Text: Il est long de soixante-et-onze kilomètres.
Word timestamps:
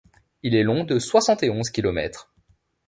Il 0.41 0.55
est 0.55 0.63
long 0.63 0.83
de 0.83 0.97
soixante-et-onze 0.97 1.69
kilomètres. 1.69 2.31